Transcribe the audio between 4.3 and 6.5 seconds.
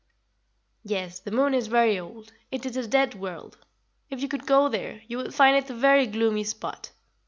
go there, you would find it a very gloomy